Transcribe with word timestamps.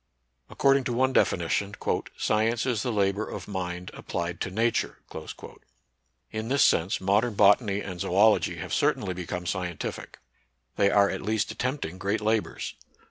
According 0.49 0.83
to 0.85 0.93
one 0.93 1.13
definition, 1.13 1.75
"Science 2.17 2.65
is 2.65 2.81
the 2.81 2.91
labor 2.91 3.29
of 3.29 3.47
mind 3.47 3.91
applied 3.93 4.41
to 4.41 4.49
Nature." 4.49 4.97
In 6.31 6.47
this 6.47 6.63
sense, 6.63 6.99
modern 6.99 7.35
bot 7.35 7.61
any 7.61 7.81
and 7.83 8.01
zoology 8.01 8.55
have 8.55 8.73
certainly 8.73 9.13
become 9.13 9.43
scien 9.43 9.77
tific. 9.77 10.15
They 10.75 10.89
are 10.89 11.11
at 11.11 11.21
least 11.21 11.51
attempting 11.51 11.99
great 11.99 12.19
labors. 12.19 12.73